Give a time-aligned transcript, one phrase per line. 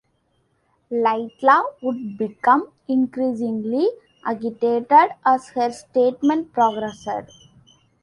[0.91, 3.87] Litella would become increasingly
[4.25, 7.49] agitated as her statement progressed.